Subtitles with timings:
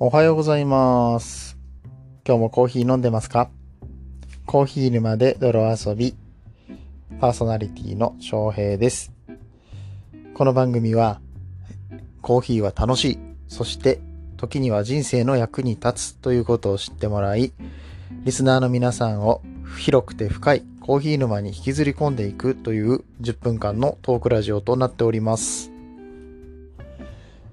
[0.00, 1.58] おはようございます。
[2.24, 3.50] 今日もコーヒー飲んでますか？
[4.46, 6.14] コーヒー沼で泥遊び、
[7.18, 9.12] パーソナリティの翔平です。
[10.34, 11.20] この番組は、
[12.22, 13.98] コーヒーは楽しい、そして
[14.36, 17.52] 時には人生の役に立つということを知ってもらい、
[18.24, 19.42] リスナーの皆さんを
[19.78, 25.72] 広くて深いコーヒー沼に引きずり込んでいくという10分間のトークラジオとなっております。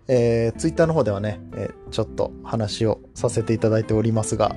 [0.07, 4.55] えー、ツイッターの方ではね、えーちょっと話をさせていただいておりますが、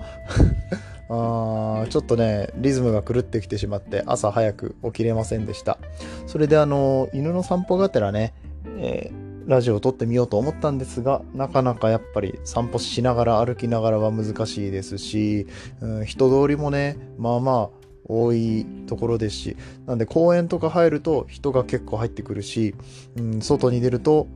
[1.08, 5.78] あちょっとね、リズムが狂ってきてしまって、朝早く起きれませんでした。
[6.26, 8.34] それであの、犬の散歩がてらね、
[8.78, 15.46] えーラジオを撮ってみようと思ったんですが、なかなかやっぱり散歩しながら歩きながらは難しいですし、
[15.80, 17.77] うん人通りもね、まあまあ、
[18.08, 22.74] 多いところですし、なんで公園とか入ると人が結構入ってくるし、
[23.16, 24.26] うん、外に出ると、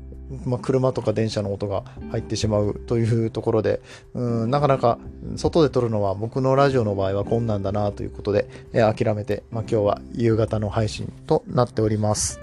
[0.44, 3.80] まあ、車とか電車の音が入ってしまうというところで、
[4.14, 4.98] うん、なかなか
[5.36, 12.40] 外で撮るのは僕のラジオの場合は困難だなということで、えー諦めて、まあ、今日は夕方の配信となっております。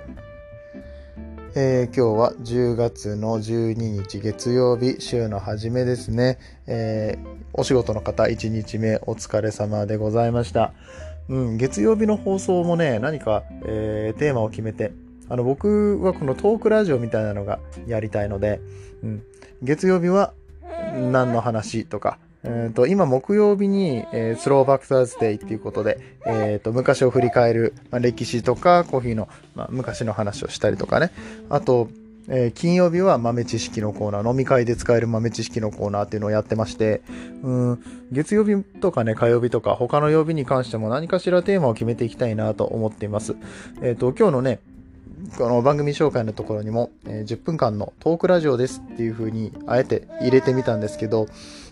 [1.56, 10.74] えー今日は10月の12日月曜日週の初めですね、えーお仕事の方1日目お疲れ様でございました、
[11.30, 14.92] うん、月曜日の放送もね何か、えーテーマを決めて
[15.30, 18.60] あの僕はこのトークラジオみたいなのがやりたいので、
[19.04, 19.24] うん、
[19.62, 20.34] 月曜日は
[20.94, 31.12] 何の話とかえーと今木曜日に、えースローバックサーズデイっていうことで、えーと昔を振り返る、ま、歴史とかコーヒーの、ま、昔の話をしたりとかね。
[31.50, 31.90] あと、
[32.30, 37.02] えー金曜日は豆知識のコーナー飲み会で使える豆知識のコーナーっていうのをやってまして
[37.44, 43.36] うん月曜日とかね火曜日とか他の曜日に関しても何かしらテーマを決めていきたいなと思っています
[43.82, 44.60] えっ、と今日のね
[45.38, 51.28] この番組紹介のところにも、えー10分間のトークラジオですっていう風にあえて入れてみたんですけど、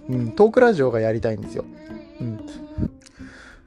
[0.10, 1.66] うん、トークラジオがやりたいんですよ。
[2.20, 2.67] うん。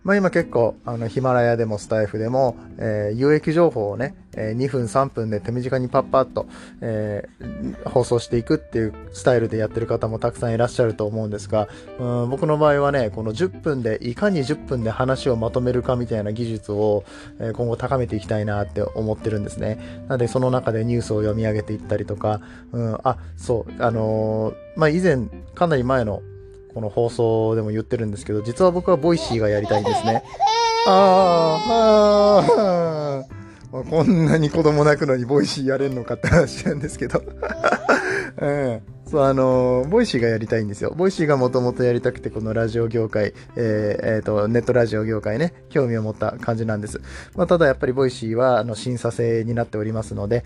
[0.02, 6.46] まあ今結構、あの、ヒマラヤでもスタイフでも、えー有益情報をね、えー2分3分で手短にパッパッと、
[6.80, 11.68] えー放送していくっていうスタイルでやってる方もたくさんいらっしゃると思うんですが、
[11.98, 17.04] うん、僕の場合はね、この10分で、いかに10分で話をまとめるかみたいな技術を、
[17.38, 19.78] え今後高めていきたいなって思ってるんですね。
[20.08, 22.40] なので、その中でニュースを読み上げていったりとか、
[22.72, 26.22] うん、あ、そう、あのまあ、以前、かなり前の
[26.74, 30.22] この放送でも言ってるんですけど、実は僕は Voicy がやりたいんですね。
[30.86, 37.22] あーあー、まあ、こんなに子供泣くのに Voicy やれんのかって話なんですけど。
[38.40, 38.82] う ん。
[39.10, 40.94] そう、あの Voicy がやりたいんですよ。
[40.96, 47.00] Voicy がもともとやりたくて、このラジオ業界、えーえーと、ネットラジオ業界ね、興味を持った感じなんです。
[47.34, 50.44] まあ、ただやっぱり Voicy は、あの、審査制になっておりますので、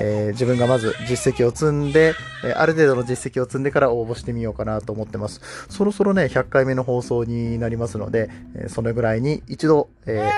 [0.00, 5.40] えー自分がまず実績を積んで、えある程度の実績を積んでから応募してみようかなと思ってます。
[5.70, 10.28] そろそろね、100回目の放送になりますので、えそれぐらいに一度、え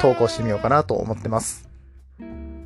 [0.00, 1.71] 投稿してみようかなと思ってます。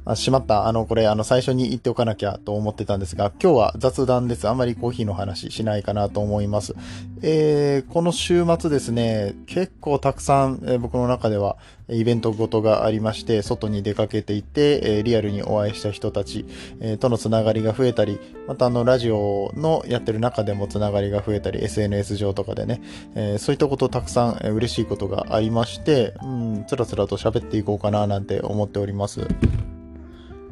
[0.07, 0.69] あ、しまった。
[0.69, 4.49] あの、これ、あの、最初に言っておかなきゃと思ってたんですが、今日は雑談です。
[4.49, 6.77] あまりコーヒーの話しないかなと思います。
[7.23, 11.57] えー、この週末ですね、結構たくさん、えー僕の中では
[11.89, 16.45] イベントごとがありまして、外に出かけていて、えーリアルにお会いした人たち、
[16.81, 22.81] えーとのつながりが増えたり、またあの、ラジオのやってる中でもつながりが増えたり、SNS 上とかでね、
[23.17, 29.27] えーそういったことたくさん、えー嬉しいことがありまして、うん、つらつらと喋っていこうかななんて思っております。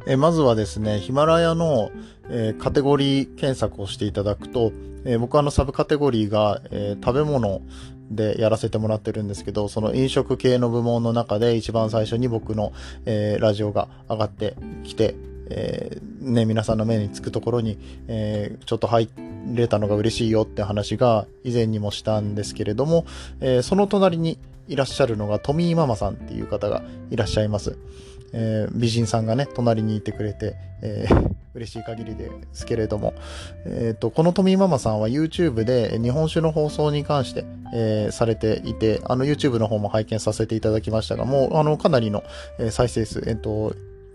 [0.07, 1.91] えまずはですね、ヒマラヤの、
[2.29, 4.73] えーカテゴリー検索をしていただくと、
[5.05, 7.63] えー僕はあのサブカテゴリーが、えー食べ物
[8.11, 12.73] でやらせてもらってるんですけど、その飲食系の部門の中で一番最初に僕の、
[13.07, 15.15] えラジオが上がってきて、
[15.49, 17.79] えね、皆さんの目につくところに、
[18.09, 19.09] えちょっと入
[19.55, 23.07] れたのが嬉しいよって話が以前にもしたんですけれども、
[23.41, 24.39] えその隣に
[24.69, 27.77] いらっしゃるのがトミーママさんっていう方がいらっしゃいます。
[28.35, 33.15] えー美人さんがね、隣にいてくれて、えー 嬉しい限りですけれども、
[33.65, 42.25] えっ、と、このトミーママさんは YouTube で日本酒の放送に関して、えーされていて、あの YouTube の方も拝見させていただきましたが、もう、あの、かなりの、
[42.59, 43.73] え再生数、えっ、と、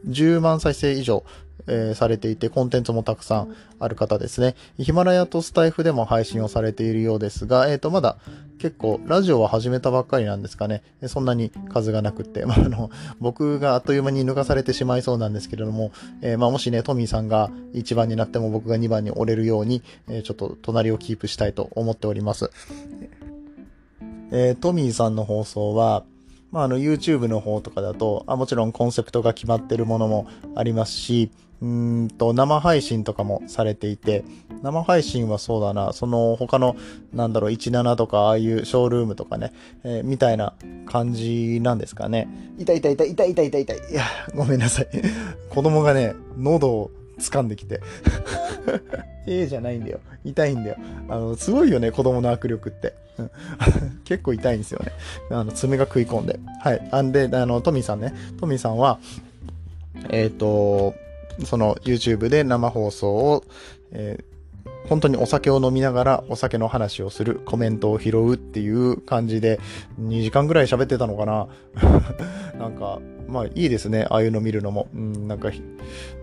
[0.08, 1.24] 10万再生以上、
[1.68, 4.56] えーされていて、コンテンツもたくさんある方ですね。
[4.78, 8.18] ヒマラヤとスタイフでも配信をされているようですが、えっ、と、まだ
[8.60, 10.84] 結構、ラジオは始めたばっかりなんですかね。
[11.02, 15.92] えそんなに数がなくって、 まあ、あの、僕があっという間に抜かされてしまいそうなんですけれども、
[16.22, 22.52] えーまあ、もしね、トミーさんが1番になっても僕が2番に折れるように、えーちょっと隣をキープしたいと思っております。
[24.32, 26.04] えートミーさんの放送は、
[26.52, 31.32] まあ、あの YouTube の方とかだとあ、もちろんコンセプトが決まってるものもありますし、
[31.62, 34.24] うんと、生配信とかもされていて、
[34.64, 36.76] 生配信はそうだな、その他の、
[37.14, 39.52] なんだろう、17とか、ああいうショールームとかね、
[39.84, 40.54] えー、みたいな
[40.86, 42.30] 感じなんですかね。
[42.58, 43.92] 痛い痛い痛い痛い痛い痛い痛い。
[43.92, 44.04] いや、
[44.36, 44.88] ごめんなさい。
[45.50, 47.82] 子供がね、喉を掴んできて。
[49.28, 50.00] ええじゃないんだよ。
[50.24, 50.78] 痛いんだよ。
[51.08, 52.94] あの、すごいよね、子供の握力って。
[54.06, 54.92] 結構痛いんですよね。
[55.30, 56.40] あの、爪が食い込んで。
[56.62, 56.90] はい。
[56.92, 58.14] あんで、あの、トミーさんね。
[58.40, 59.00] トミーさんは、
[60.10, 60.96] えっ、ー、と、
[61.46, 63.44] その YouTube で生放送を、
[63.92, 64.29] えー
[64.88, 69.60] 本当にお酒を飲みながらお酒の話をする、コメントを拾うっていう感じで、
[70.00, 71.48] 2時間ぐらい喋ってたのかな
[72.58, 74.08] なんか、まあいいですね。
[74.10, 74.88] ああいうの見るのも。
[74.94, 75.52] うん、なんか、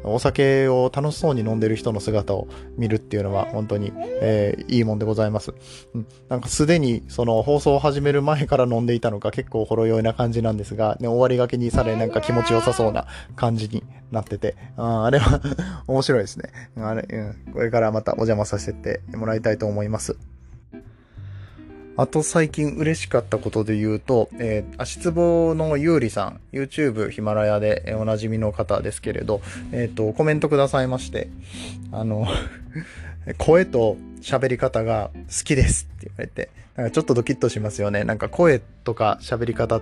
[0.03, 5.53] お酒を楽しそうに飲んでる人の姿を見るっていうのは本当に、えー、いいもんでございます。
[5.95, 13.83] うん、なんかすでにその放送を始める前から飲んでいたのか結構ほろ酔いな感じなんですが、ね、終わりがけにされなんか気持ちよさそうな感じに
[14.17, 15.41] なってて、ああれは
[15.87, 16.51] 面白いですね。
[16.79, 20.17] あれ、うん、これからまたお邪魔させてもらいたいと思います。
[21.99, 29.41] あと最近嬉しかったことで言うと、えー、足つぼのゆうりさん、YouTube ヒマラヤでおなじみの方ですけれど、
[29.73, 31.29] えっ、ー、と、コメントくださいまして、
[31.93, 32.27] あの
[33.39, 38.05] 声と喋り方が好きですって言われて、なんかちょっとドキッとしますよね。
[38.05, 39.81] なんか声とか喋り方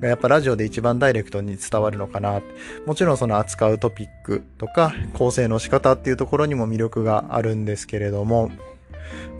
[0.00, 2.40] がやっぱラジオで一番ダイレクトに伝わるのかな。
[2.86, 8.50] もちろんその扱うトピックとか構成の仕方っていうところにも魅力があるんですけれども、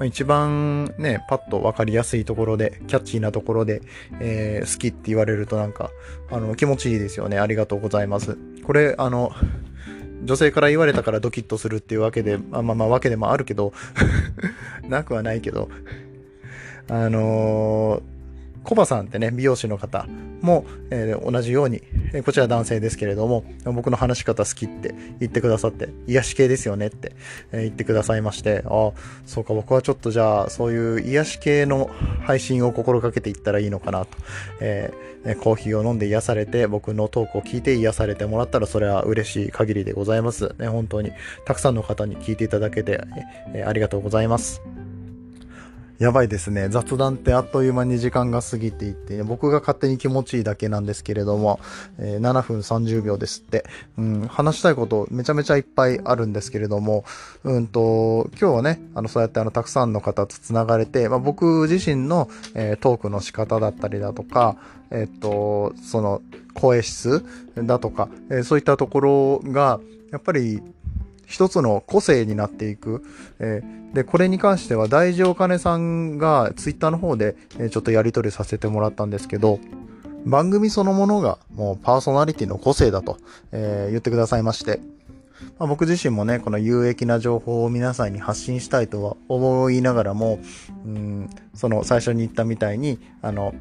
[0.04, 3.82] 一番ね、パッとわかりやすいところで、キャッチーなところで、
[4.20, 5.90] えー、好きって言われるとなんか、
[6.30, 7.38] あの、気持ちいいですよね。
[7.38, 8.36] ありがとうございます。
[8.64, 9.32] これ、あの、
[10.24, 13.72] 女性から言われたからドキッとするっていうわけで、まあまあまあわけでもあるけど
[14.88, 15.68] なくはないけど
[16.92, 18.02] あのー、
[18.64, 20.06] コバさんってね、美容師の方
[20.42, 27.12] も、えー、同じように、えー、こちら男性ですけれども、僕の話し方好きって言ってくださって、癒し系ですよねって、
[27.50, 28.92] えー、言ってくださいまして、ああ、
[29.24, 31.88] そうか、僕はちょっとじゃあ、そういう癒し系の
[32.26, 34.08] 配信を心がけていったらいいのかなと、
[34.60, 40.54] えー、コーヒーを飲んで癒されて、僕のトークを聞いて癒されてもらったら、それは嬉しい限りでございます。
[40.58, 41.12] ね、本当に、
[41.46, 43.00] たくさんの方に聞いていただけて、
[43.54, 44.60] えー、ありがとうございます。
[45.98, 46.68] やばいですね。
[46.68, 51.60] 雑談ってあっという間に時間が過ぎていって、僕が勝手に気持ちいいだけなんですけれども、
[51.98, 53.64] えー、7分30秒ですって、
[53.98, 57.04] うん、話したいことめちゃめちゃいっぱいあるんですけれども、
[57.44, 64.56] うんと、今日はね、あの、そうやってあの、たくさんの方と繋がれて、まあ、僕自身の、えー、トークの仕方だったりだとか、
[64.90, 66.20] えっ、と、その、
[66.54, 67.24] 声質
[67.56, 69.80] だとか、えー、そういったところが、
[70.10, 70.60] やっぱり
[71.32, 73.02] 一つの個性になっていく。
[73.38, 79.58] えー、で、これに関しては大事お金さんがツイッターの方で、えちょっとやり取りさせてもらったんですけど、
[80.26, 83.16] 番組そのものがもうパーソナリティの個性だと、
[83.50, 84.80] えー、言ってくださいまして、
[85.58, 90.38] まあ、僕自身もね、この有益な情報を皆さんに発信したいとは思いながらも、
[90.84, 93.54] うん、その最初に言ったみたいに、あの、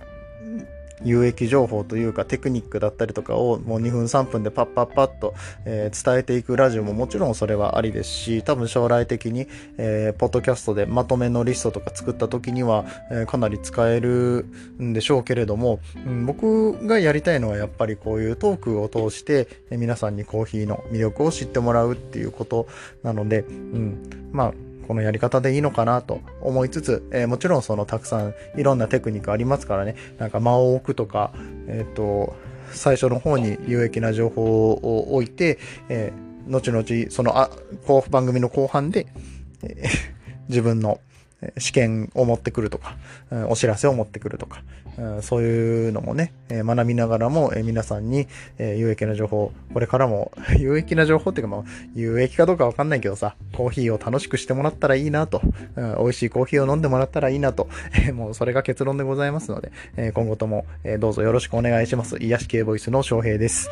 [1.04, 5.34] 有益情報というかテクニックだったりとかをもう2分3分でパッパッパッと、
[5.66, 14.46] えー、伝えていくラジオももちろんそれはありですし、多分将来的に、えー、ポッドキャストでまとめのリストとか作った時には、えー、かなり使える
[14.82, 22.68] んでしょうけれども、うん、僕がやりたいのはやっぱりこういうトークを通して、え皆さんにコーヒーの魅力を知ってもらうっていうこと
[23.04, 24.54] なので、うん、まあ
[24.92, 31.32] このやり方でいいのかなと思いつつ、えー、もちろんそのたくさんいろんなテクニックありますからね、なんか間を置くとか、
[31.70, 32.36] えっ、ー、と、
[32.74, 37.50] 最初の方に有益な情報を置いて、えー、後々、その、あ、
[37.88, 39.08] こう、番組の後半で、
[39.64, 39.90] えー、
[40.50, 41.00] 自分の
[41.58, 42.98] 試験を持ってくるとか、
[43.48, 44.62] お知らせを持ってくるとか、
[45.22, 48.28] そういうのもね、学びながらも皆さんに
[48.60, 51.64] 有益な情報、これからも 有益な情報っていうかまあ、
[51.96, 55.42] 有益かどうかわかんないけどさ、コーヒーを楽しくしてもらったらいいなと、
[55.76, 57.70] 美味しいコーヒーを飲んでもらったらいいなと、
[58.14, 59.72] もうそれが結論でございますので、
[60.14, 60.66] 今後とも
[61.00, 62.18] どうぞよろしくお願いします。
[62.20, 63.70] 癒し系ボイスの翔平です。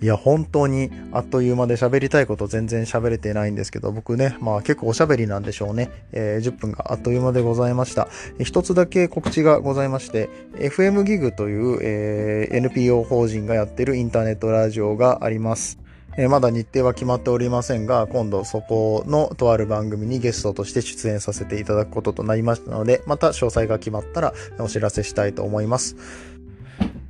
[0.00, 5.90] いや、本当にあっという間で喋りたいこと全然喋れてないんですけど、僕ね、まあ結構おしゃべりなんでしょうね。
[6.12, 8.08] えー、10分があっという間でございました。
[8.38, 15.78] 一つだけ告知がございまして、FM ギグという、えー、NPO 法人がやってるインターネットラジオがあります。
[16.20, 25.94] え、まだ日程は決まっておりませんが、今度そこのとある番組にゲストとして出演させていただくこととなりましたので、また詳細が決まったらお知らせしたいと思います。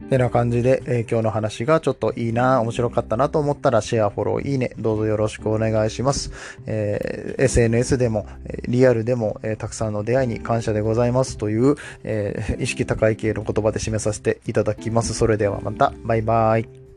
[0.08, 6.32] てな感じで、えー、今日の話がちょっといいな、面白かったなと思ったらシェア、フォロー、いいね、どうぞよろしくお願いします。
[6.66, 8.26] えー、SNS でも、
[8.66, 15.14] リアルでも、えー、たくさんの出会いに感謝でございますという、え意識高い系の言葉で締めさせていただきます。
[15.14, 16.87] それではまた、バイバイ。